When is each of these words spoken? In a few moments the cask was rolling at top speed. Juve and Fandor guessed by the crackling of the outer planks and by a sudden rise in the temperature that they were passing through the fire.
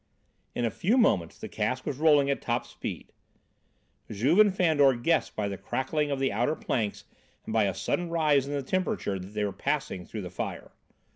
In 0.55 0.65
a 0.65 0.71
few 0.71 0.97
moments 0.97 1.37
the 1.37 1.47
cask 1.47 1.85
was 1.85 1.99
rolling 1.99 2.27
at 2.31 2.41
top 2.41 2.65
speed. 2.65 3.11
Juve 4.09 4.39
and 4.39 4.55
Fandor 4.55 4.95
guessed 4.95 5.35
by 5.35 5.47
the 5.47 5.59
crackling 5.59 6.09
of 6.09 6.17
the 6.17 6.31
outer 6.31 6.55
planks 6.55 7.03
and 7.45 7.53
by 7.53 7.65
a 7.65 7.73
sudden 7.75 8.09
rise 8.09 8.47
in 8.47 8.53
the 8.53 8.63
temperature 8.63 9.19
that 9.19 9.35
they 9.35 9.45
were 9.45 9.53
passing 9.53 10.07
through 10.07 10.23
the 10.23 10.31
fire. 10.31 10.71